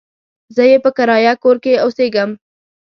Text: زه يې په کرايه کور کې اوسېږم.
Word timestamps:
زه 0.55 0.63
يې 0.69 0.77
په 0.85 0.89
کرايه 0.97 1.33
کور 1.43 1.57
کې 1.63 1.81
اوسېږم. 1.83 2.29